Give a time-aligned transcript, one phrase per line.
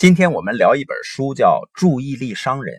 [0.00, 2.74] 今天我们聊一本书，叫《注意力商人》，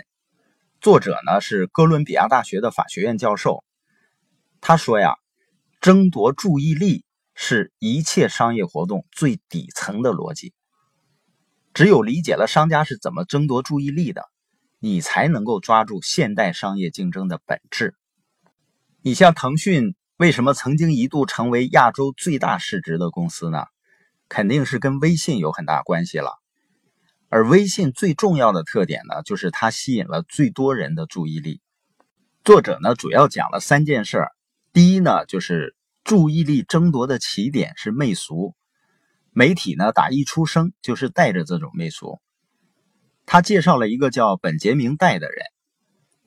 [0.81, 3.63] 作者呢是哥伦比亚大学的法学院教授。
[4.59, 5.13] 他说呀，
[5.81, 7.05] 争夺注意力
[7.35, 10.55] 是一切商业活动最底层的逻辑。
[11.75, 14.23] 只有理解了商家是怎么争夺注意力的，
[14.79, 17.93] 你才能够抓住现代商业竞争的本质。
[19.03, 23.65] 你像腾讯，为什么曾经一度成为亚洲最大市值的公司呢？
[24.27, 26.40] 肯定是跟微信有很大关系了。
[27.33, 31.61] 而微信最重要的特点呢，就是它吸引了最多人的注意力。
[32.43, 34.31] 作者呢主要讲了三件事儿。
[34.73, 35.73] 第一呢，就是
[36.03, 38.53] 注意力争夺的起点是媚俗，
[39.31, 42.19] 媒体呢打一出生就是带着这种媚俗。
[43.25, 45.45] 他介绍了一个叫本杰明戴的人，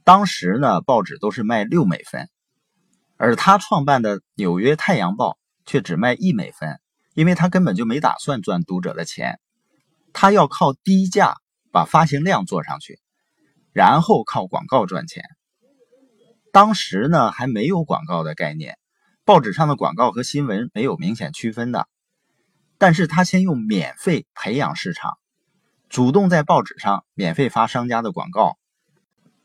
[0.04, 2.30] 当时呢报纸都是卖六美分，
[3.18, 5.32] 而他创办的《纽约太阳报》
[5.66, 6.80] 却只卖一美分，
[7.12, 9.38] 因为他根本就没打算赚读者的钱。
[10.14, 11.36] 他要靠低价
[11.70, 13.00] 把发行量做上去，
[13.72, 15.24] 然后靠广告赚钱。
[16.52, 18.78] 当时呢还没有广告的概念，
[19.24, 21.88] 报纸上的广告和新闻没有明显区分的。
[22.78, 25.18] 但是他先用免费培养市场，
[25.88, 28.56] 主动在报纸上免费发商家的广告，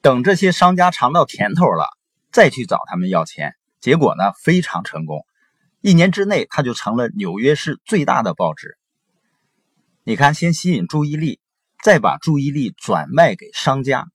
[0.02, 1.88] 等这些商家尝到甜头了，
[2.32, 3.56] 再去找他们要钱。
[3.82, 5.26] 结果呢非常成功，
[5.82, 8.78] 一年之内他就成了纽约市最大的报纸。
[10.10, 11.40] 你看，先吸引注意力，
[11.84, 14.08] 再把注意力转卖给商家，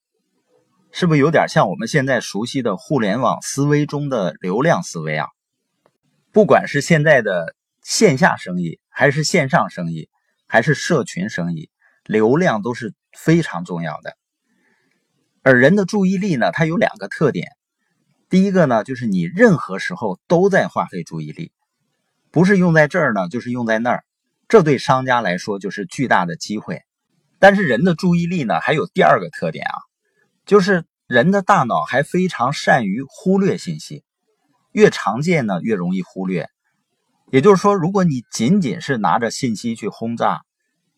[0.91, 5.29] 是不是有点像我们现在熟悉的互联网思维中的流量思维啊？
[6.33, 10.09] 不管是现在的线下生意，还是线上生意，
[10.49, 11.71] 还是社群生意，
[12.05, 14.17] 流量都是非常重要的。
[15.45, 17.53] 而人的注意力呢，它有两个特点，
[18.29, 21.53] 第一个呢，就是你任何时候都在花费注意力，
[22.33, 24.05] 不是用在这儿呢，就是用在那儿。
[24.55, 26.85] 这对商家来说就是巨大的机会，
[27.41, 29.75] 但是人的注意力呢还有第二个特点啊，
[30.47, 34.05] 就是人的大脑还非常善于忽略信息，
[34.71, 36.49] 越常见呢越容易忽略。
[37.33, 40.43] 也就是说，如果你仅仅是拿着信息去轰炸，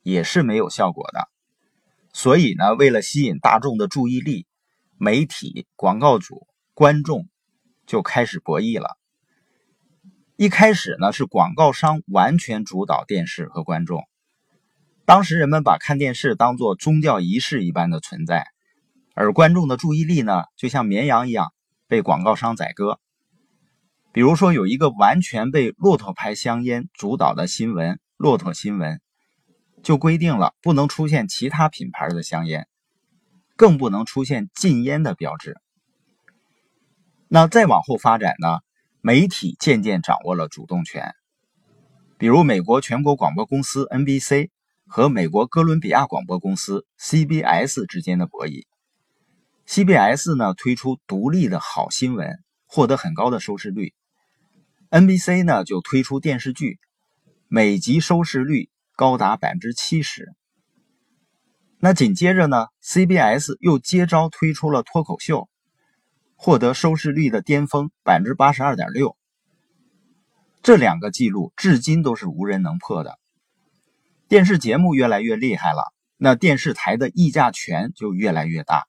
[0.02, 1.26] 也是没有效果的。
[2.12, 4.46] 所以呢，为了吸引大众的注意力，
[4.98, 7.26] 媒体、广告主、观众
[7.86, 8.98] 就开始博弈了。
[10.38, 14.04] 一开始呢，是广告商完全主导电视和观众。
[15.06, 18.46] 当时人们把看电视当作宗教仪式一般的存在，
[19.14, 21.54] 而观众的注意力呢，就像绵羊一样
[21.88, 23.00] 被广告商宰割。
[24.12, 28.96] 比如说，有一个完全被骆驼牌香烟主导的新闻《骆驼新闻》，
[29.82, 32.68] 就规定了不能出现其他品牌的香烟，
[33.56, 35.56] 更不能出现禁烟的标志。
[37.26, 38.58] 那再往后发展呢？
[39.00, 41.14] 媒体渐渐掌握了主动权，
[42.18, 44.50] 比如美国全国广播公司 NBC
[44.86, 48.64] 和美国哥伦比亚广播公司 CBS 之间的博弈。
[49.66, 53.94] CBS 呢推出独立的好新闻，获得很高的收视率
[54.90, 56.78] ；NBC 呢就推出电视剧，
[57.48, 60.32] 每集收视率高达百分之七十。
[61.78, 65.48] 那紧接着呢，CBS 又接招推出了脱口秀。
[66.36, 69.16] 获得收视率的巅峰百分之八十二点六，
[70.62, 73.18] 这两个记录至今都是无人能破的。
[74.28, 78.86] 电视节目越来越厉害了，那电视台的议价权就越来越大。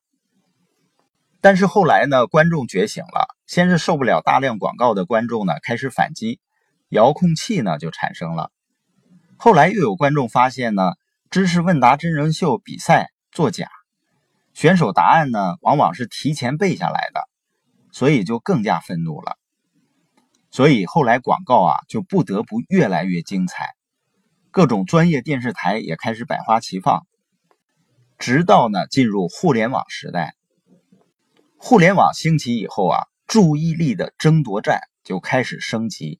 [1.39, 6.39] 但是后来呢，观众觉醒了，先是受不了大量广告的观众呢开始反击，
[6.89, 8.51] 遥控器呢就产生了。
[9.37, 10.93] 后来又有观众发现呢，
[11.29, 13.69] 知识问答真人秀比赛作假，
[14.53, 17.29] 选手答案呢往往是提前背下来的。
[17.97, 19.39] 所以就更加愤怒了，
[20.51, 23.73] 所以后来广告啊就不得不越来越精彩，
[24.51, 27.07] 各种专业电视台也开始百花齐放，
[28.19, 30.35] 直到呢进入互联网时代。
[31.57, 36.19] 互联网兴起以后啊，注意力的争夺战就开始升级，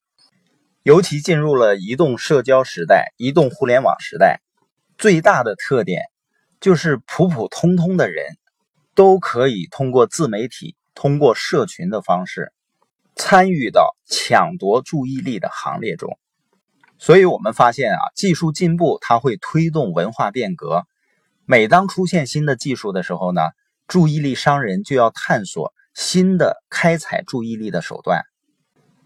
[0.81, 4.41] 尤其进入了移动社交时代、移动互联网时代，
[4.97, 6.05] 最大的特点
[6.59, 8.35] 就是普普通通的人
[8.96, 10.75] 都可以通过自媒体。
[10.97, 12.52] 通过社群的方式
[13.16, 16.17] 参与到抢夺注意力的行列中，
[16.97, 20.88] 所以我们发现啊，技术进步它会推动文化变革。
[21.46, 23.44] 每当出现新的技术的时候呢，
[23.88, 28.23] 注意力商人就要探索新的开采注意力的手段。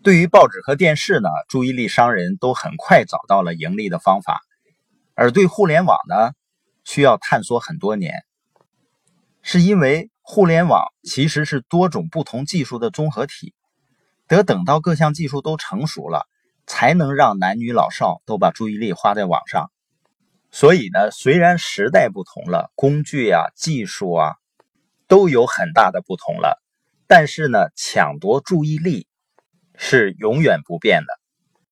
[0.02, 4.40] 对于报纸和电视呢，注意力商人都很快找到了盈利的方法，
[5.14, 6.32] 而对互联网呢，
[6.86, 8.24] 需要探索很多年，
[9.42, 10.10] 是因为。
[10.22, 13.54] 互联网其实是多种不同技术的综合体
[14.28, 16.28] 得等到各项技术都成熟了
[16.66, 19.72] 才能让男女老少都把注意力花在网上。
[20.52, 24.36] 所以呢虽然时代不同了工具啊技术啊
[25.08, 26.62] 都有很大的不同了
[27.08, 29.08] 但是呢抢夺注意力
[29.76, 31.21] 是永远不变的。